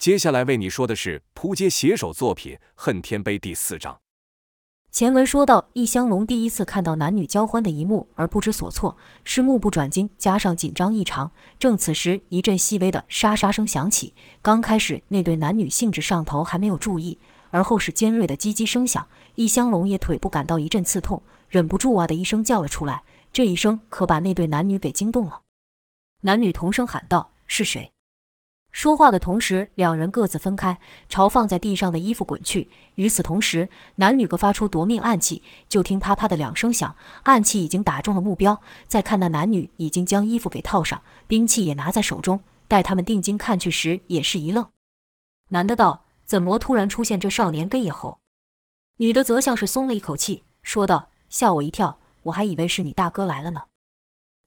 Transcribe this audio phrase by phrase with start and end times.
[0.00, 4.00] 接下来为你说的是扑街写手作品《恨天碑》第四章。
[4.90, 11.30] 前文说到，易香龙第一次看到男女交欢的一幕而不知所措，是目不转睛，加上紧张异常。
[11.58, 14.14] 正此时，一阵细微的沙沙声响起。
[14.40, 17.18] 刚开始那对男女兴致上头，还没有注意，
[17.50, 19.06] 而后是尖锐的唧唧声响。
[19.34, 23.02] 易香龙也腿部感到一阵刺痛，忍不住哇的一声叫了出来。
[23.34, 25.42] 这一声可把那对男女给惊动了。
[26.22, 27.92] 男女同声喊道：“是谁？”
[28.72, 30.78] 说话的同时，两人各自分开，
[31.08, 32.68] 朝放在地上的衣服滚去。
[32.94, 35.42] 与此同时，男女各发出夺命暗器。
[35.68, 36.94] 就听啪啪的两声响，
[37.24, 38.60] 暗器已经打中了目标。
[38.86, 42.40] 再看那男女已经将衣服给套上，兵器也拿在手中。
[42.68, 44.68] 待他们定睛看去时，也是一愣。
[45.48, 48.18] 男的道：“怎么突然出现这少年跟野猴？”
[48.98, 53.62] 女的则像是松了一口气，说道：“吓我一跳，我还以为是你大哥来了呢。”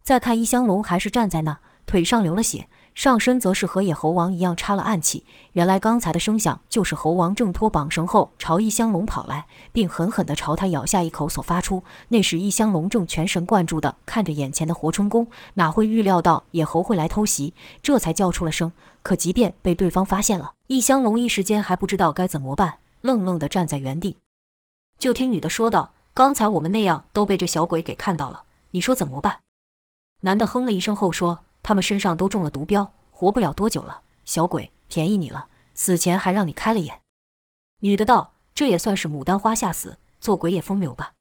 [0.02, 2.69] 再看易香龙还是站在那，腿上流了血。
[2.95, 5.25] 上身则是和野猴王一样插了暗器。
[5.53, 11.83] 原来刚才的声响就是猴王挣脱绑绳后朝异香龙跑来，并狠狠地朝他咬下一口所发出。
[12.09, 18.71] 那时异香龙正全神贯注地看着眼前的活春宫，哪会预料到野猴会来偷袭，这才叫出了声。
[19.02, 24.17] 可即便被对方发现了，异香龙一时间还不知道该怎么办，愣愣地站在原地。
[24.97, 29.39] 就听女的说道：“刚才我们那样都被这小鬼给看到了，你说怎么办？”
[30.21, 31.39] 男的哼了一声后说。
[31.64, 34.02] 他们身上都中了毒镖，活不了多久了。
[34.25, 37.02] 小鬼，便宜你了，死前还让你开了眼。
[37.80, 41.14] 女的道：“这也算是牡丹花下死，做鬼也风流吧？”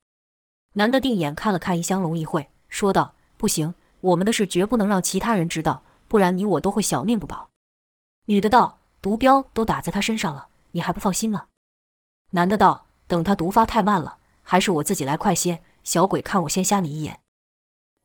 [0.74, 7.48] 男的定眼看了看一香龙一会，说道：“不行，我们的事绝不能让其他人知道，不然你我都会小命不保。”
[8.26, 11.46] 女的道：“毒镖都打在他身上了，你还不放心吗？”
[12.30, 15.62] 男的道：“等他毒发太慢了，还是我自己来快些。
[15.84, 17.20] 小鬼，看我先瞎你一眼。”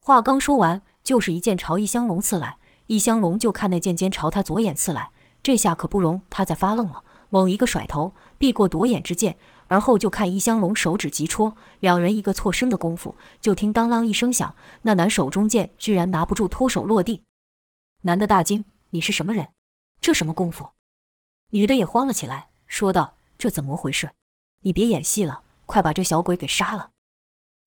[0.02, 0.82] 话刚说完。
[1.08, 5.10] 就是一剑朝易香龙刺来，易香龙就看那剑尖朝他左眼刺来，
[5.42, 9.38] 这下可不容他再发愣了，猛一个甩头避过夺眼之剑，
[9.70, 17.24] 而后就看易香龙手指急戳，两人一个错身的功夫，就听当啷一声响，那男手中剑居然拿不住，脱手落地。
[18.02, 19.48] 男的大惊：“你是什么人？
[20.02, 20.72] 这什么功夫？”
[21.52, 24.12] 女的也慌了起来，说道：“这怎么回事？
[24.64, 26.90] 你别演戏了，快把这小鬼给杀了。”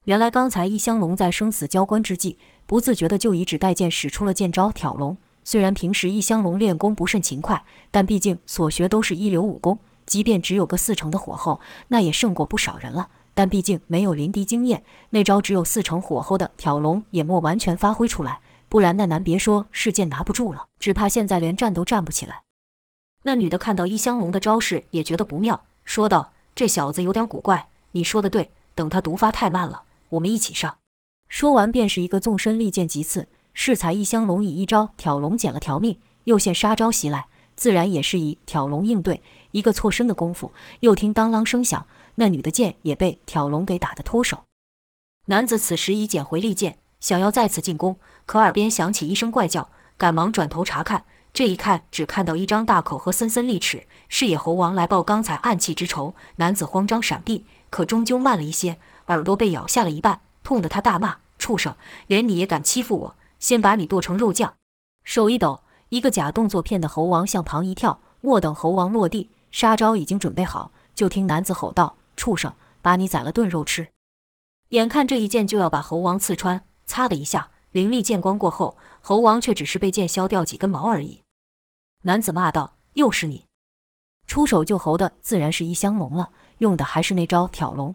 [0.04, 2.38] 原来刚才易香龙在生死交关之际，
[2.70, 5.16] 不自觉的就以指代剑使出了剑招挑龙。
[5.42, 13.08] 虽然平时易香龙练功不甚勤快，但毕竟所学都是一流武功，即便只有个四成的火候，那也胜过不少人了。
[13.34, 18.38] 但毕竟没有临敌经验，那招只有四成火候的挑龙也莫完全发挥出来。
[18.68, 22.42] 不然那男别说是剑拿不住了，只怕现在连站都站不起来。
[23.24, 27.66] 那女的看到易香龙的招式，也觉得不妙，说道：“这小子有点古怪。
[27.90, 30.76] 你说的对，等他毒发太慢了。”我们一起上。
[31.30, 33.28] 说完，便是一个纵身利剑急刺。
[33.54, 39.22] 适才一香龙以一招挑龙捡了条命，又现杀招袭来，自然也是以挑龙应对。
[39.52, 41.86] 一个错身的功夫，又听当啷声响，
[42.16, 44.44] 那女的剑也被挑龙给打得脱手。
[45.26, 51.04] 男子此时已捡回利剑，想要再次进攻，可耳边响起一声怪叫，赶忙转头查看。
[51.32, 56.14] 这一看，只看到一张大口和森森利齿，是野猴王来报刚才暗器之仇。
[56.36, 58.78] 男子慌张闪避，可终究慢了一些。
[59.06, 61.76] 耳朵被咬下了一半，痛得他大骂：“畜生，
[62.08, 63.14] 连你也敢欺负我！
[63.38, 64.56] 先把你剁成肉酱！”
[65.04, 68.00] 手一抖，一个假动作骗得猴王向旁一跳。
[68.20, 72.52] 莫等猴王落地，杀招已经准备好，就听男子吼道：“畜生，
[72.82, 73.90] 把你宰了炖肉吃！”
[74.70, 81.22] 眼看这一剑就要把猴王刺穿，擦的一下，凌厉剑光过后，猴王却只是被剑削掉几根毛而已。
[82.02, 83.44] 男子骂道：“又是你！”
[84.26, 87.94] 出手救猴的自然是易香龙了，用的还是那招挑龙。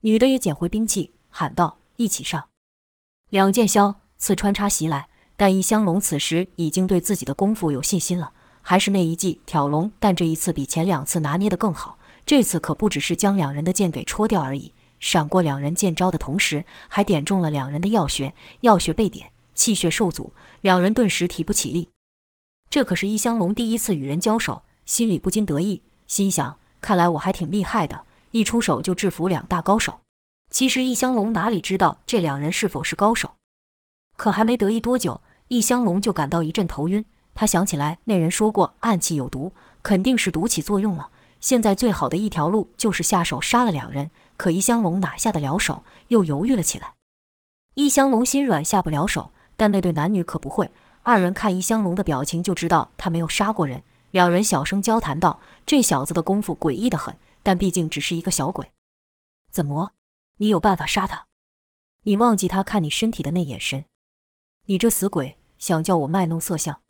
[0.00, 2.48] 女的也捡回兵器，喊道：“一起上！”
[3.28, 8.32] 两剑削刺穿插袭来，但易香龙此时已经对自己的功夫有信心了，
[8.62, 11.98] 还是那一记挑龙，但这一次比前两次拿捏得更好。
[12.24, 18.32] 这次可不只是将两人的剑给戳掉而已，闪过两人剑招的同时，还点中了两人的要穴，
[18.62, 20.32] 要穴被点，气血受阻，
[20.62, 21.90] 两人顿时提不起力。
[22.70, 28.06] 这可是易香龙第一次与人交手，心里不禁得意，心想：看来我还挺厉害的。
[28.30, 30.00] 一出手就制服两大高手，
[30.50, 33.34] 其实易香龙哪里知道这两人是否是高手？
[34.16, 37.04] 可还没得意多久，易香龙就感到一阵头晕。
[37.34, 39.52] 他想起来那人说过暗器有毒，
[39.82, 41.10] 肯定是毒起作用了。
[41.40, 44.10] 现在最好的一条路就是下手杀了两人。
[44.38, 45.82] 可易香龙哪下得了手？
[46.08, 46.94] 又犹豫了起来。
[47.74, 50.70] 易香龙心软下不了手，但那对男女可不会。
[51.02, 53.82] 二人看易香龙的表情就知道他没有杀过人。
[54.12, 58.70] 两人小声交谈道：“这小子的功夫诡异得很。”但毕竟只是一个小鬼，
[59.52, 59.92] 怎么？
[60.38, 61.26] 你有办法杀他？
[62.02, 63.86] 你忘记他看你身体的那眼神？
[64.66, 66.80] 你这死鬼，想叫我卖弄色相？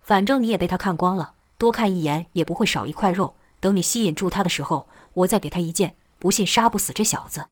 [0.00, 3.34] 反正你也被他看光了，多看一眼也不会少一块肉。
[3.60, 7.46] 等你吸引住他的时候，我再给他一剑，不信杀不死这小子。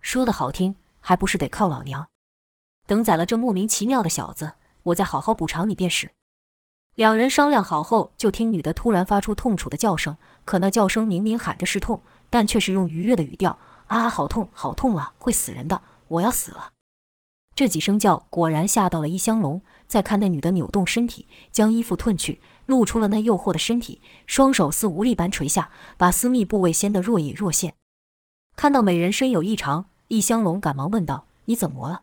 [0.00, 2.08] 说得好听，还不是得靠老娘。
[2.86, 4.54] 等宰了这莫名其妙的小子，
[4.84, 6.12] 我再好好补偿你便是。
[6.94, 10.16] 两人商量好后，就听女的突然发出痛楚的叫声，
[10.46, 12.00] 可那叫声明明喊着是痛，
[12.30, 16.72] 但却是用愉悦的语调：“啊，好痛，好痛啊，会死人的，我要死了。”
[17.54, 19.60] 这几声叫果然吓到了易香龙。
[19.88, 27.74] 再看那女的扭动身体，将衣服褪去，露出了那诱惑的身体，双手似无力般垂下，把私密部位掀得若隐若现。
[28.54, 32.02] 看到美人身有异常，易香龙赶忙问道：“你怎么了？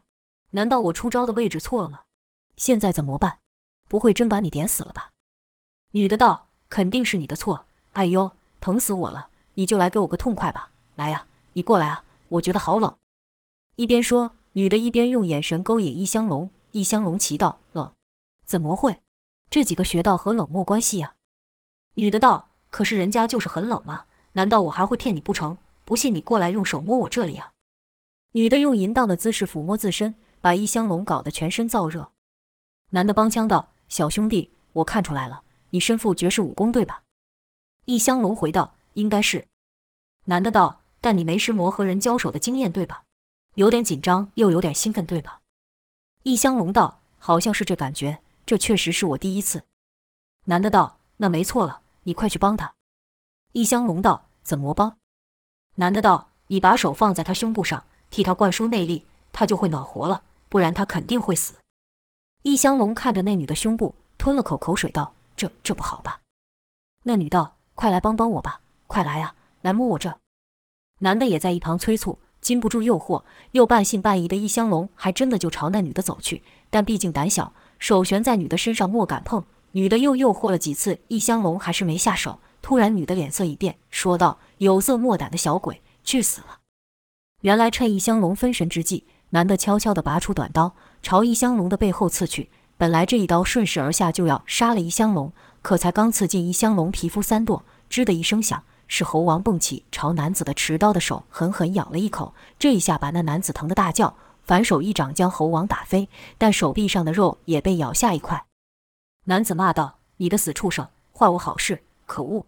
[0.51, 2.05] 难道我出招的位置错了？
[2.57, 3.37] 现在怎么办？
[3.87, 5.11] 不会真把你点死了吧？”
[5.93, 7.67] 女的道：“肯定是你的错。
[7.93, 9.27] 哎呦，疼死我了！
[9.53, 10.71] 你就来给我个痛快吧！
[10.95, 12.03] 来呀，你过来啊！
[12.27, 12.97] 我觉得好冷。”
[13.77, 16.49] 一边说，女的一边用眼神勾引易香龙。
[16.71, 17.93] 易香龙奇道：“冷？
[18.45, 19.01] 怎么会？
[19.49, 21.15] 这几个穴道和冷漠关系呀？”
[21.95, 25.57] 女的道：“可是人家就是很冷嘛，难道我还会骗你不成？
[25.85, 27.53] 不信你过来用手摸我这里啊！”
[28.33, 32.11] 女的用淫荡的姿势抚摸自身，把易香龙搞得全身燥热。
[32.89, 37.03] 男的帮腔道：“小兄弟，我看出来了，你身负绝世武功对吧？”
[37.85, 39.47] 易香龙回道：“应该是。”
[40.25, 43.03] 男的道：“但你没识魔和人交手的经验对吧？
[43.53, 45.39] 有点紧张，又有点兴奋对吧？”
[46.25, 49.65] 易香龙道：“好像是这感觉，这确实是我第一次。”
[50.45, 52.73] 男的道：“那没错了，你快去帮他。”
[53.53, 54.97] 易香龙道：“怎么帮？”
[55.77, 61.53] 男的道：“你把手放在他胸部上，替他灌输内力，他就会暖和了，不然他肯定会死。”
[62.41, 66.21] 易香龙看着那女的胸部，吞了口口水道：“这这不好吧？”
[67.05, 70.17] 那女道：“快来帮帮我吧，快来呀，来摸我这。”
[71.05, 72.17] 男的也在一旁催促。
[72.41, 79.43] 禁不住诱惑，又半信半疑的易香龙还真的就朝那女的走去，但毕竟胆小，手悬在女的身上莫敢碰。
[79.71, 82.39] 女的又诱惑了几次，易香龙还是没下手。
[82.61, 86.59] 突然，女的脸色一变，说道：“有色莫胆的小鬼，去死了！”
[87.41, 92.49] 原来趁易香龙分神之际，男的悄悄地拔出短刀，朝易香龙的背后刺去。
[92.77, 95.31] 本来这一刀顺势而下，就要杀了易香龙，
[95.61, 98.63] 可才刚刺进易香龙皮肤三剁，吱的一声响。
[98.87, 108.45] 是猴王蹦起，朝男子的持刀的手狠狠咬了一口，这一下把那男子疼得大叫，反手一掌将猴王打飞，但手臂上的肉也被咬下一块。
[109.25, 110.87] 男子骂道：“你个死畜生，
[111.17, 112.45] 坏我好事，可恶！”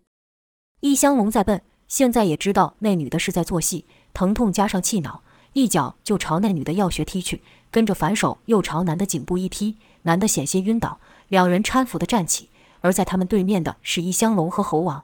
[0.81, 5.23] 易香龙再笨，现在也知道那女的是在做戏，疼痛加上气恼，
[5.53, 7.41] 一脚就朝那女的要穴踢去，
[7.71, 10.99] 跟着反手又朝男的颈部一踢，男的险些晕倒，
[11.29, 12.49] 两人搀扶的站起，
[12.81, 15.03] 而在他们对面的是易香龙和猴王。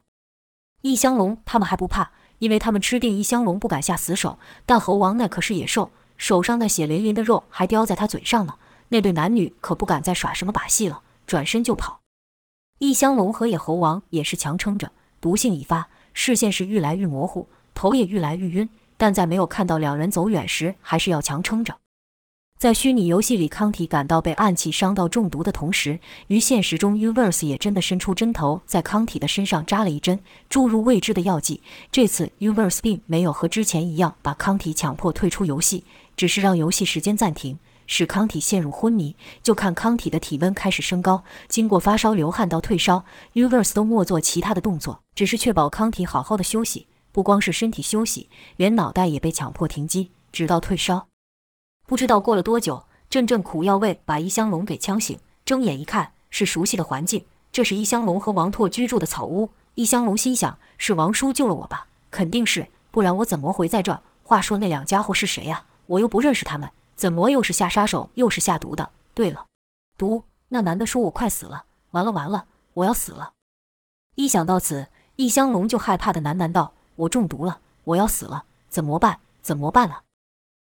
[0.84, 4.38] 异香龙他们还不怕，因为他们吃定异香龙不敢下死手。
[4.66, 8.56] 但猴王那可是野兽，手上那血淋淋的肉还叼在他嘴上呢。
[8.90, 12.02] 那对男女可不敢再耍什么把戏了，转身就跑。
[12.80, 14.92] 异香龙和野猴王也是强撑着，
[15.22, 18.70] 毒性已发，视线是愈来愈模糊，头也愈来愈晕。
[18.98, 21.78] 但在没有看到两人走远时，还是要强撑着。
[22.64, 30.18] 在虚拟游戏里，康体感到被暗器伤到中毒的同时，于现实中，Universe 也真的伸出针头，在康体的身上扎了一针，
[30.48, 31.62] 注入未知的药剂。
[31.92, 35.84] 这次，Universe 并没有和之前一样把康体强迫退出游戏，
[36.16, 39.14] 只是让游戏时间暂停，使康体陷入昏迷。
[39.42, 46.88] 就看康体的体温开始升高，经过发烧、流汗到退烧，Universe 都没做其他的动作，只是确保康体好好的休息。
[47.12, 51.08] 不光是身体休息，连脑袋也被强迫停机，直到退烧。
[51.86, 55.20] 不知道过了多久，阵阵苦药味把一香龙给呛醒。
[55.46, 59.50] 睁眼一看，是熟悉的环境，这是一香龙和王拓居住的草屋。
[59.76, 61.88] 一香龙心想：是王叔救了我吧？
[62.10, 64.02] 肯定是，不然我怎么会在这？
[64.24, 65.66] 话说那两家伙是谁呀？
[65.88, 68.90] 我又不认识他们，怎么又是下杀手，又是下毒的？
[69.14, 69.46] 对了，
[69.98, 70.24] 毒？
[70.48, 73.34] 那男的说我快死了，完了完了，我要死了。
[74.16, 74.88] 一想到此，
[75.18, 79.20] 一香龙就害怕的喃喃道：“我中毒了，我要死了，怎么办？
[79.42, 80.04] 怎么办啊？”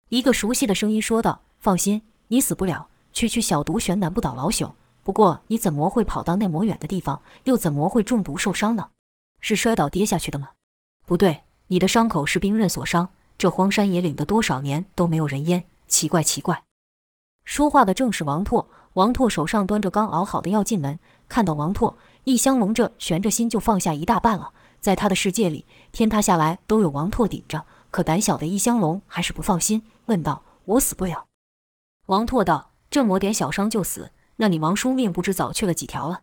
[0.10, 2.88] 一个熟悉的声音说道：“放心，你死不了。
[3.12, 4.72] 区区小毒悬难不倒老朽。
[5.04, 7.22] 不过你怎么会跑到那么远的地方？
[7.44, 8.92] 又怎么会中毒受伤呢？
[9.42, 10.52] 是摔倒跌下去的吗？
[11.06, 13.10] 不对，你的伤口是冰刃所伤。
[13.38, 15.66] 这荒山野岭的多少年都没有人烟。
[15.90, 16.64] 奇怪奇怪。”
[17.44, 18.70] 说话的正是王拓。
[18.94, 20.98] 王拓手上端着刚熬好的药进门，
[21.28, 24.54] 看到王拓，易香龙这悬着心就放下一大半了。
[24.80, 27.66] 在他的世界里，天塌下来都有王拓顶着。
[27.92, 31.28] 可胆小的易香龙还是不放心，问道：“我死不了？”
[32.08, 36.22] 王拓道：“这么点小伤就死，那你王叔命不知早去了几条了？”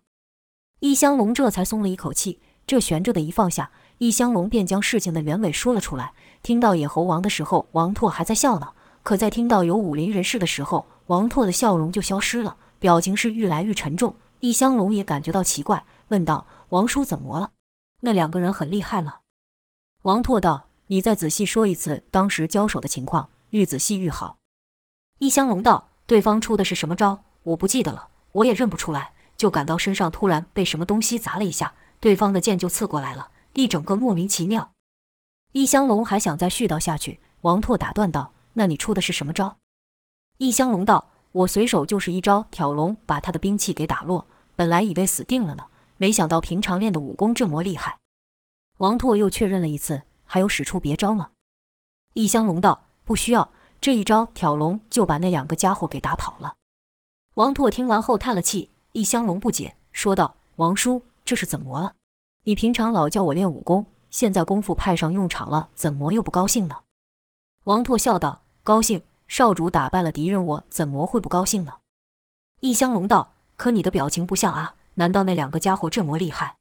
[0.80, 2.40] 易香龙这才松了一口气。
[2.66, 6.14] 这悬着的一放下，易香龙便将事情的原委说了出来。
[6.42, 8.68] 听到野猴王的时候，王拓还在笑呢；
[9.02, 14.16] 可在听到有武林人士的时候，王拓的笑容就消失了，表情是愈来愈沉重。
[14.40, 17.50] 易香龙也感觉到奇怪，问道：“王叔怎么了？
[18.00, 19.20] 那两个人很厉害了。
[20.02, 24.36] 王拓道：“你再仔细说一次当时交手的情况，愈仔细愈好。”
[25.18, 27.24] 易香龙道：“对方出的是什么招？
[27.42, 29.12] 我不记得了，我也认不出来。
[29.36, 34.70] 就感到身上突然被什么东西砸了一下，对方的剑就刺过来了，一整个莫名其妙。”
[35.50, 39.56] 易香龙还想再絮叨下去，王拓打断道：“那你出的是什么招？”
[40.38, 44.28] 易香龙道：“我随手就是一招挑龙，把他的兵器给打落。
[44.54, 45.64] 本来以为死定了呢，
[45.96, 47.98] 没想到平常练的武功这么厉害。”
[48.78, 50.02] 王拓又确认了一次
[50.34, 51.30] ：“还有使出别招吗？”
[52.14, 56.56] 易香龙道：“不需要，这一招挑龙就把那两个家伙给打跑了。”
[57.34, 61.94] 王拓听完后叹了气，易香龙不解，说道：“王叔，这是怎么了？
[62.42, 66.82] 你平常老叫我练武功。”现在功夫派上用场了，怎么又不高兴呢？
[67.64, 71.74] 王拓笑道：“高兴，少主打败了敌人，我怎么会不高兴呢？”
[72.58, 76.56] 易香龙道：“可你的表情不像啊，难道那两个家伙这么厉害？”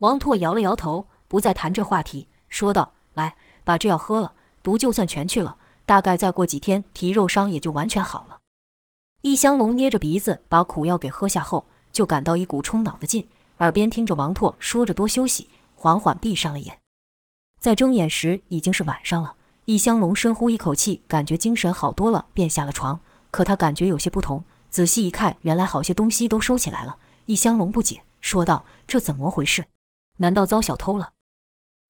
[0.00, 8.38] 王拓摇了摇头，不再谈这话题，说道：“来，把这药喝了，毒就算全去了，大概再过几天，皮肉伤也就完全好了。”
[9.22, 15.48] 易香龙捏着鼻子把苦药给喝下后，就感到一股冲脑的劲，耳边听着王拓说着多休息。
[15.78, 16.78] 缓缓闭上了眼，
[17.60, 19.34] 在睁眼时已经是晚上了。
[19.66, 22.98] 易香龙深呼一口气，感觉精神好多了，便下了床。
[23.30, 26.96] 可他感觉有些不同，仔细一看，原来好些东西都收起来了。
[27.26, 29.66] 易香龙不解，说道：“这怎么回事？
[30.16, 31.10] 难道遭小偷了？”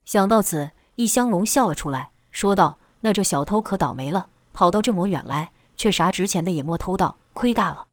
[0.07, 7.89] 想到此，易香龙笑了出来，说道：“那这小偷可倒霉了，跑到这么远来，却啥值钱的也没偷到，亏大了。”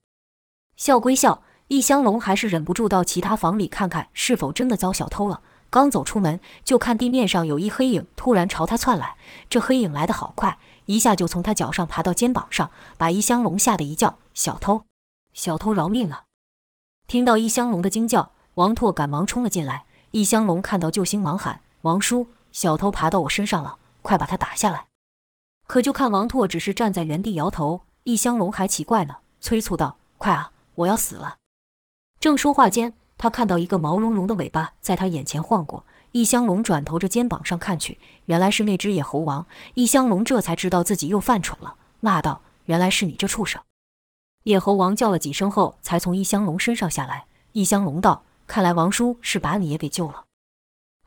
[0.78, 5.42] 笑归笑，易香龙还是忍不住到其他房里看看，是否真的遭小偷了。
[5.72, 9.16] 刚走出门，就看地面上有一黑影突然朝他窜来。
[9.50, 14.84] 这黑影来得好快，一下就从他脚上爬到肩膀上，把易香龙吓得一叫：“小偷！
[15.34, 16.26] 小偷饶命啊！”
[17.08, 19.86] 听到易香龙的惊叫，王拓赶忙冲了进来。
[20.12, 24.88] 易香龙看到救星，忙喊：“王叔，小偷爬到我身上了，快把他打下来！”
[25.68, 31.38] 可就看王拓只是站在原地摇头，易香龙还奇怪呢，催促道：“快啊，我要死了！”
[32.20, 39.46] 正说话间，他看到一个毛茸茸的尾巴在他眼前晃过，易香龙转头着肩膀上看去，原来是那只野猴王。
[39.74, 43.62] 易香龙这才知道自己又犯蠢了，骂道：“原来是你这畜生！”
[44.44, 47.26] 野猴王叫了几声后，才从易香龙身上下来。
[47.54, 50.26] 易香龙道：“看来王叔是把你也给救了。”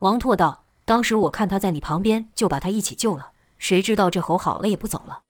[0.00, 5.20] 王拓道：“当时我看他在你旁边，就把他一起救了，谁知道这猴好了也不走了。”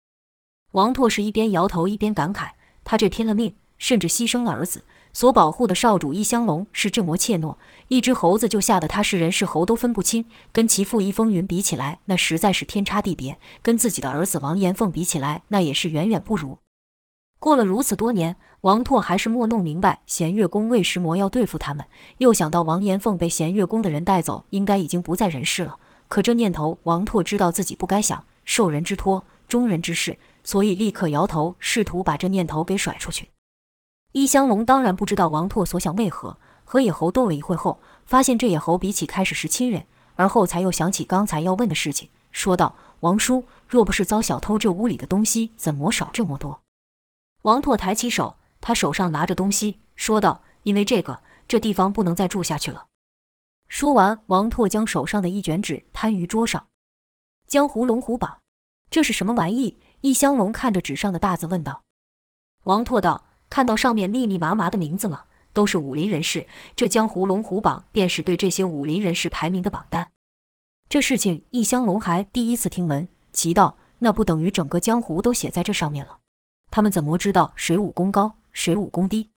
[0.72, 2.50] 王拓是一边摇头一边感慨
[2.84, 4.84] ：“他这拼了命，甚至牺牲了儿子。”
[5.14, 7.56] 所保护的少主易香龙是这么怯懦，
[7.88, 16.58] 一只猴子就吓得他是人是猴都分不清，跟其父易风云比起来，那实在是天差地别；跟自己的儿子王延凤比起来，那也是远远不如。
[17.38, 21.84] 过了如此多年，王拓还是没弄明白弦月宫为什么要对付他们。
[22.18, 25.78] 又想到王延凤被弦月宫的人带走，应该已经不在人世了。
[26.08, 33.28] 可这念头，王拓知道自己不该想，受人之托，忠人之事，所以立刻摇头，试图把这念头给甩出去。
[34.12, 46.60] 一香龙当然不知道王拓所想为何，和野猴斗了一会后，发现这野猴比起开始是亲人，而后才又想起刚才要问的事情，说道：“王叔，若不是遭小偷，这屋里的东西怎么少这么多？”
[47.46, 52.88] 王拓抬起手，他手上拿着东西，说道：“因为这个，这地方不能再住下去了。”
[53.70, 56.66] 说完，王拓将手上的一卷纸摊于桌上。
[57.46, 58.38] 江湖龙虎榜，
[58.90, 59.78] 这是什么玩意？
[60.00, 61.84] 易香龙看着纸上的大字问道。
[62.64, 63.24] 王拓道。
[63.48, 66.48] 看到上面密密麻麻的名字了，都是武林人士。
[66.74, 70.10] 这江湖龙虎榜便是对这些武林人士排名的榜单。
[70.88, 76.18] 这事情易香龙还第一次听闻，奇道：“那不等于整个江湖都写在这上面了？
[76.76, 79.30] 他们怎么知道谁武功高，谁武功低？”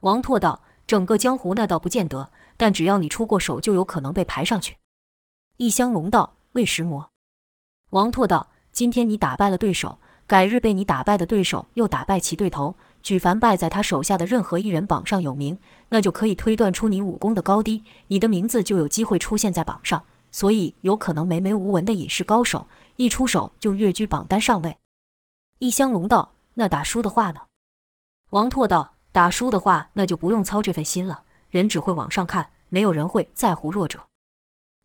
[0.00, 4.76] 王拓道：“整个江湖那倒不见得，但只要你出过手，就有可能被排上去。”
[5.56, 7.08] 易香龙道：“为什么？”
[7.88, 15.58] 王拓道：“今天你打败了对手，改日被你打败的对手又打败其对头。”举凡败在他手下的任何一人榜上有名，
[15.88, 20.04] 那就可以推断出你武功的高低，你的名字就有机会出现在榜上。
[20.30, 24.76] 所以有可能梅梅无闻的隐士高手一出手就跃居榜单上位。
[25.60, 27.42] 易香龙道：“那打输的话呢？”
[28.30, 31.22] 王拓道：“打输的话，那就不用操这份心了。
[31.50, 34.06] 人只会往上看，没有人会在乎弱者。”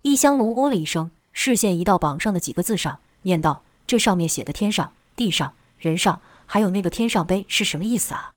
[0.04, 8.34] 易香龙哦了一声，视线移到榜上的几个字上，念道：“这上面写的天上、地上、人上。”还有那个天上碑是什么意思啊？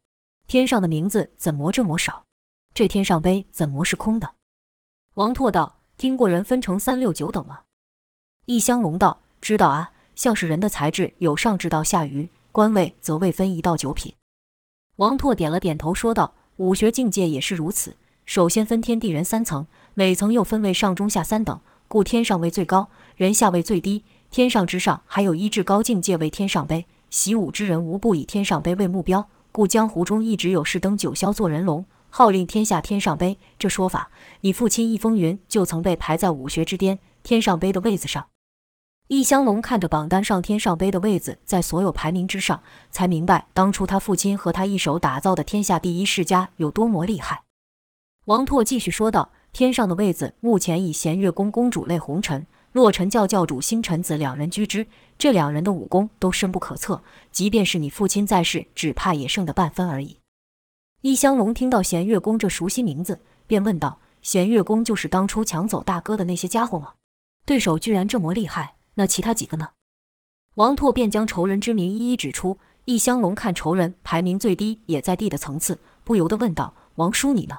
[0.46, 2.24] 天上的名字怎么这么少？
[2.72, 4.34] 这天上碑怎么是空的？
[5.14, 7.62] 王拓道：“听过人分成三六九等吗？”
[8.46, 14.14] 易香龙道：“知道啊，像是人的才智有上至到下愚，官位则未分一到九品。”
[14.96, 24.04] 王拓点了点头，说道：“武学境界也是如此，首先分天地人三层，每层又分为上中下三等，故天上位最高，人下位最低。
[24.30, 26.86] 天上之上还有一至高境界为天上碑。
[27.10, 33.36] 习武之人无不以天上碑为目标，故江湖中一直有士登九霄做人龙，号令天下天上碑。
[33.58, 34.08] 这说法，
[34.40, 38.26] 你父亲易风云就曾被排在武学之巅天上碑的位子上。
[39.08, 42.60] 易香龙看着榜单上天上杯的位子在所有排名之上，
[42.90, 47.44] 才明白当初他父亲和他一手打造的天下第一世家有多么厉害。
[48.24, 54.84] 王拓继续说道：“天上的位子目前以弦月宫公主泪红尘、洛尘教教主星辰子两人居之，
[55.16, 60.18] 这两人的武功都深不可测，即便是你父亲在世，只怕也胜得半分而已。”
[61.02, 66.94] 易香龙听到弦月宫这熟悉名字，便问道：“弦月宫就是当初抢走大哥的那些家伙吗？
[67.44, 69.70] 对手居然这么厉害？”那其他几个呢？
[70.56, 72.58] 王拓便将仇人之名一一指出。
[72.88, 77.58] 易香龙看仇人排名最低，也在地的层次，不由得问道：“王叔，你呢？”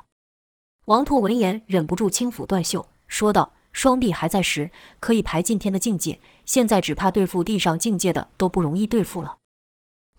[0.85, 6.21] 王拓闻言，忍不住轻抚断袖，说道：“双臂还在时，可以排进天的境界。
[6.45, 9.39] 现在只怕对付地上境界的都不容易对付了。”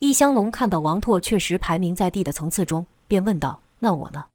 [0.01, 4.27] 易香龙看到王拓确实排名在地的层次中，便问道：“那我呢？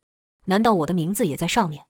[0.45, 1.85] 难道我的名字也在上面？”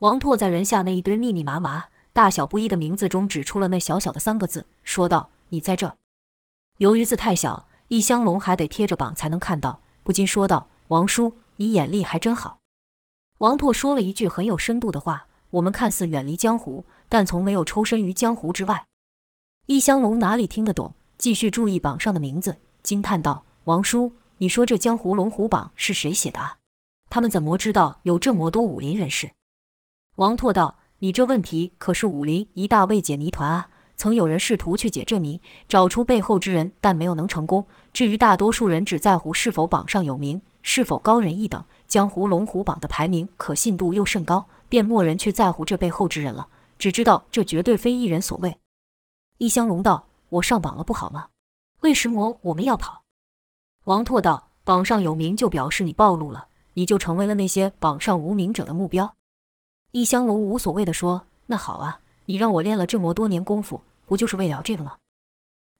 [0.00, 1.86] 王拓在人下那一堆密密麻麻。
[2.14, 5.96] 大小不一的名字中指出了那小小的三个字，说道：“你在这。”
[6.78, 12.60] 由于字太小，易香龙还得贴着榜才能看到，不禁说道：“王叔，你眼力还真好。”
[13.38, 18.86] 王拓说了一句很有深度的话：“我们看似远离江湖，但从没有抽身于江湖之外。”
[19.66, 26.58] 易香龙哪里听得懂，继续注意榜上的名字，惊叹道：“王叔，你说这江湖龙虎榜是谁写的啊？
[27.10, 29.32] 他们怎么知道有这么多武林人士？”
[30.14, 30.76] 王拓道。
[31.00, 33.68] 你这问题可是武林一大未解谜团啊！
[33.96, 37.64] 曾有人试图去解这谜，找出背后之人，但没有能成功。
[37.92, 46.48] 至于大多数人只在乎是否榜上有名，是否高人一等，江湖龙虎榜的排名可信度又甚高，便没人去在乎这背后之人了。
[46.76, 48.56] 只知道这绝对非一人所为。
[49.38, 51.28] 易香龙道：“我上榜了不好吗？
[51.82, 53.02] 为什么我们要跑？”
[53.84, 59.14] 王拓道：“榜上有名就表示你暴露了，你就成为了那些榜上无名者的目标。”
[59.94, 64.96] 易香龙无所谓的说：“那好啊，你让我练了这么多年功夫，不就是为了这个吗？”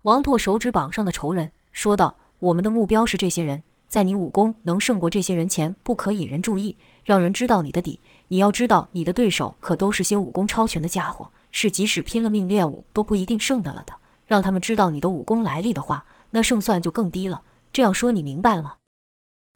[0.03, 7.98] 王拓手指榜上的仇人，说道：“我们的目标是这些人，在你武功能胜过这些人前，不可引人注意，让人知道你的底。
[8.29, 13.92] 你要知道，你的对手可都是些武功超群的家伙，是即使拼了命练武都不一定胜得了的。
[14.29, 17.42] 让他们知道你的武功来历的话，那胜算就更低了。
[17.72, 18.77] 这样说你明白了吗？”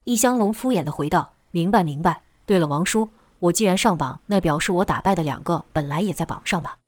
[0.03, 2.23] 易香龙敷衍地回道：“明白，明白。
[2.45, 3.09] 对了，王叔。”
[3.41, 6.79] 我既然上榜，那表示我打败的两个本来也在榜上吧？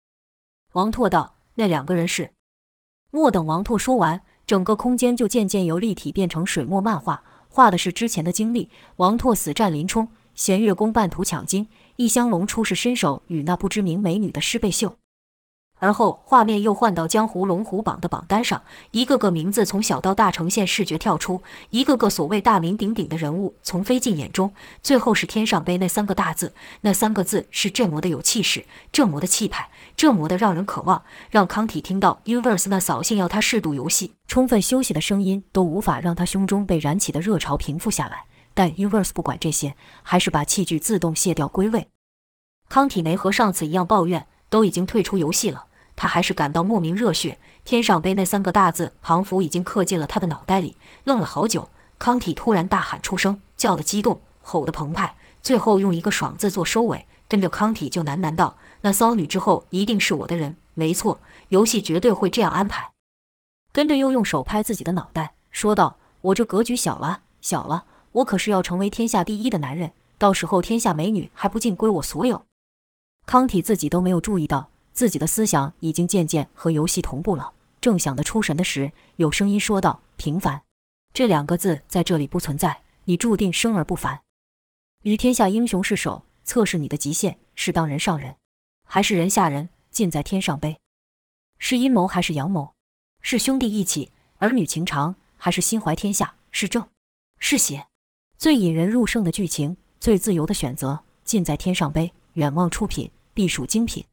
[0.72, 2.32] 王拓道：“那两个人是……”
[3.12, 14.99] 莫等王拓说完，整个空间就渐渐由立体变成水墨漫画，画的是之前的经历：王拓死战林冲，弦月宫半途抢金，一香龙出世身手与那不知名美女的师贝秀。
[15.81, 26.53] 而后，画面又换到江湖龙虎榜的榜单上，一个个名字从小到大呈现视觉跳出，一个个所谓大名鼎鼎的人物从飞进眼中，最后是天上杯那三个大字。
[26.83, 38.25] 那三个字是这么的有气势，这么的气派，这么的让人渴望，让康体听到 Universe 那扫兴要他适度游戏、充分休息的声音都无法让他胸中被燃起的热潮平复下来。
[38.53, 41.88] 但 Universe 不管这些，还是把器具自动卸掉归位。
[42.69, 45.64] 康体没和上次一样抱怨，都已经退出游戏了。
[46.00, 50.74] 他还是感到莫名热血，天上卑那三个大字仿佛已经刻进了他的脑袋里。
[51.04, 62.92] 愣了好久，康体突然大喊出声，叫得激动，吼得澎湃，最后用一个爽字做收尾，跟着康体就喃喃道：“那骚女之后一定是我的人，没错，游戏绝对会这样安排。”
[63.70, 72.46] 跟着又用手拍自己的脑袋，说道：“我这格局小了，小了，我可是要成为天下第一的男人，到时候天下美女还不尽归我所有？”
[73.26, 74.69] 康体自己都没有注意到。
[74.92, 77.53] 自己的思想已经渐渐和游戏同步了。
[77.81, 80.62] 正想得出神的时，有声音说道：“平凡，
[81.14, 84.20] 这两个字在这里不存在，你注定生而不凡。
[85.03, 88.37] 与天下英雄试手，测试你的极限，是当人上人，
[88.85, 89.70] 还是人下人？
[89.90, 90.76] 尽在天上卑。
[91.59, 92.74] 是阴谋还是阳谋？
[93.22, 96.35] 是兄弟义气，儿女情长，还是心怀天下？
[96.50, 96.87] 是正，
[97.38, 97.87] 是邪？
[98.37, 102.12] 最引人入胜的剧情，最自由的选择，尽在天上杯。
[102.35, 104.05] 远望出品，必属精品。”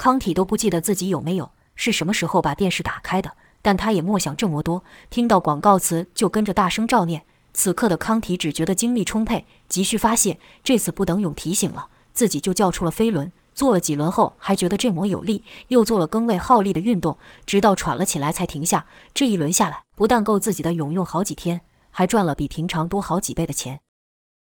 [0.00, 7.26] 康体都不记得自己有没有是什么时候把电视打开的，但他也莫想这么多，听到广告词就跟着大声照念。
[7.52, 10.40] 此刻的康体只觉得精力充沛，急需发泄。
[10.64, 18.86] 这次不等勇提醒了，自己就叫出了飞轮，做了几轮后还觉得这摩有力，又做了更为耗力的运动，直到喘了起来才停下。
[19.12, 21.60] 这一轮下来，不但够自己的勇用好几天，
[21.90, 23.80] 还赚了比平常多好几倍的钱。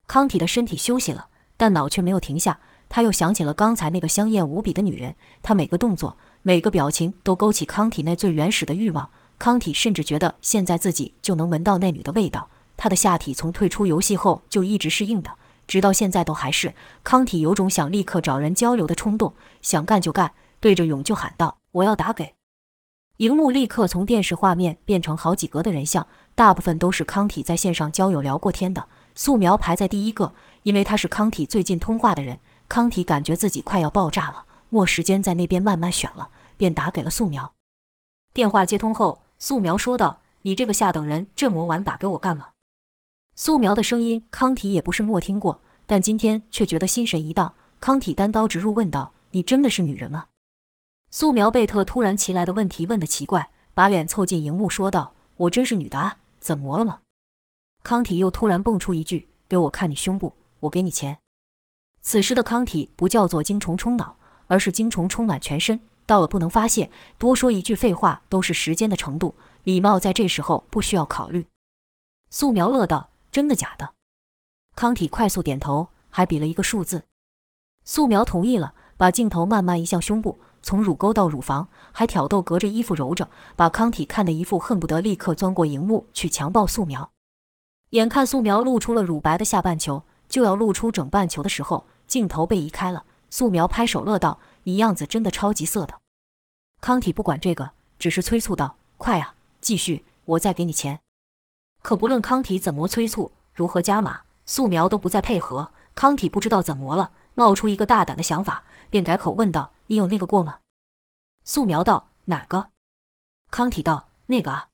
[0.08, 1.28] 康体的身体休息了。
[1.58, 2.60] 但脑却没有停下。
[2.88, 9.10] 他又想起了刚才那个香艳无比的女人，她每个动作、每个表情都勾起康体内最原始的欲望。
[9.38, 12.50] 康体甚至觉得现在自己就能闻到那女的味道。
[12.78, 15.32] 他的下体从退出游戏后就一直是硬的，
[15.68, 16.74] 直到现在都还是。
[17.04, 22.34] 康体有种想立刻找人交流的冲动，想干就干，对着勇就喊道：“我要打给！”
[23.18, 28.88] 荧幕立刻从电视画面变成好几格的人像，大部分都是康体在线上交友聊过天的。
[29.16, 32.40] 素描排在第一个，因为他是康体最近通话的人。
[32.68, 37.54] 康体感觉自己快要爆炸了，没时间在那边慢慢选了，便打给了素描。
[38.34, 42.50] 电话接通后，素描说道：“你这个下等人，这么晚打给我干嘛？”
[43.36, 47.54] 素描的声音，康体也不是没听过，但今天却觉得心神一荡。
[47.80, 50.28] 康体单刀直入问道：“你真的是女人吗？”
[51.12, 57.00] 素描贝特突然袭来的问题问得奇怪，把脸凑近荧幕说道：“我真是女的啊，怎么了吗？”
[57.84, 61.20] 康体又突然蹦出一句：“给我看你胸部，我给你钱。”
[62.08, 64.16] 此时的康体不叫做精虫充脑，
[64.46, 69.34] 而是精虫充满全身，到了不能发泄，多说一句废话都是时间的程度。
[69.64, 71.48] 礼貌在这时候不需要考虑。
[72.30, 73.96] 素描乐道：“真的假的？”
[74.78, 77.06] 康体快速点头，还比了一个数字。
[77.84, 80.38] 素描同意了，把镜头慢慢移向胸部。
[80.62, 87.10] 从乳沟到乳房，还挑逗，隔着衣服揉着，把康体看得一副恨不得立刻钻过荧幕去强暴素描。
[87.90, 93.06] 眼看素描露出了乳白的下半球，就要露出整半球的时候，镜头被移开了。
[93.30, 96.00] 素描拍手乐道：“你样子真的超级色的。”
[96.80, 101.00] 康体不管这个，只是催促道：“快啊，继续，我再给你钱。”
[101.82, 105.72] 可不论康体怎么催促，如何加码，素描都不再配合。
[105.94, 109.74] 康体不知道怎么了，冒出一个大胆的想法，便改口问道。
[109.88, 110.60] 你有那个过吗？
[111.44, 112.70] 素描道：“哪个？”
[113.52, 114.70] 康体道：“那个啊。”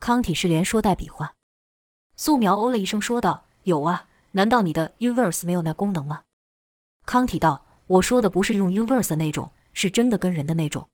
[0.00, 1.34] 康体是连说带比划。
[2.16, 6.22] 素描哦了一声说道：“有啊，难道你的 Universe 没有那功能吗？”
[7.06, 10.88] 康体道：“我说的不是用 Universe 那种，是真的跟人的那种。”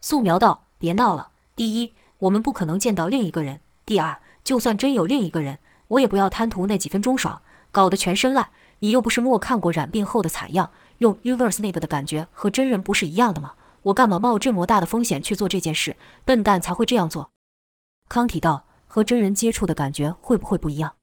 [0.00, 1.30] 素描道：“别闹了。
[1.54, 8.48] 第一，我们不可能见到另一个人；第二，就算真有另一个人，我也不要贪图那几分钟爽，搞得全身烂。
[8.80, 13.52] 你又不是没看过染病后的惨样。”用 Universe 那个的感觉和真人不是一样的吗？
[13.82, 15.96] 我干嘛冒这么大的风险去做这件事？
[16.24, 17.30] 笨蛋才会这样做。
[18.08, 20.94] 康体道：“和真人接触的感觉会不会不一样？”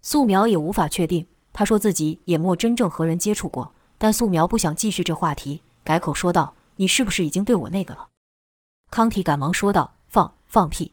[0.00, 1.26] 素描也无法确定。
[1.52, 8.08] 他说自己也没真正和人接触过，但素描不想继续这话题，改口说道：“你是不是已经对我那个了？”
[8.90, 10.92] 康体赶忙说道：“放放屁！”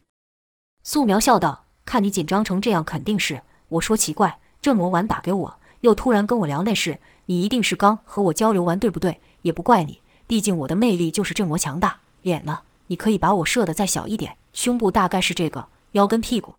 [0.84, 3.42] 素描笑道：“看你紧张成这样，肯定是。
[3.68, 6.98] 我说奇怪，这么晚打给我，又突然跟我聊那事。”
[7.30, 9.20] 你一定是刚和我交流完，对不对？
[9.42, 12.00] 也不怪你，毕竟我的魅力就是这么强大。
[12.22, 12.60] 脸呢？
[12.86, 16.54] 你可以把我射得再小一点，胸部大概是这个，腰跟屁股。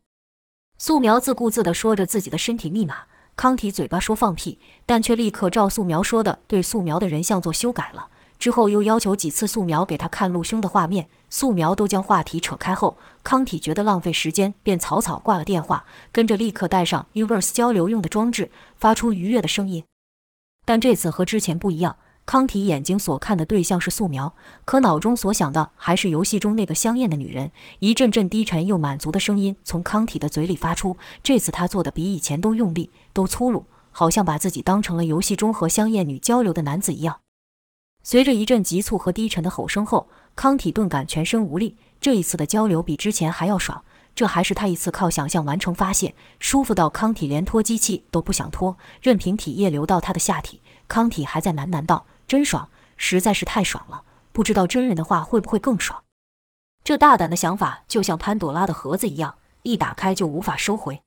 [0.78, 3.06] 素描自顾自地说着自己的身体密码。
[3.40, 8.10] 康体嘴巴说放屁，但却立刻照素描说的对素描的人像做修改了。
[8.38, 19.86] 之后又要求几次素描给他看露胸的画面，素描都将话题扯开后，康体觉得浪费时间，便草草挂了电话，跟着立刻带上 Uverse 交流用的装置，发出愉悦的声音。
[20.66, 27.52] 但这次和之前不一样，康体眼睛所看的对象是素描，可脑中所想的还是游戏中那个香艳的女人。
[27.80, 37.20] 一阵阵低沉又满足的声音从康体的嘴里发出，这次他做的比以前都用力，都粗鲁，好像把自己当成了游戏中和香艳女交流的男子一样。
[38.04, 43.84] 随着一阵急促和低沉的吼声后，康体顿感全身无力，这一次的交流比之前还要爽。
[44.16, 50.62] 这还是他一次靠想象完成发泄，舒服到康体连脱机器都不想脱，任凭体液流到他的下体。
[50.88, 52.68] 康体还在喃喃道：“真爽，
[52.98, 56.04] 实在是太爽了，不知道真人的话会不会更爽。”
[56.84, 61.02] 这大胆的想法就像潘朵拉的盒子一样，一打开就无法收回。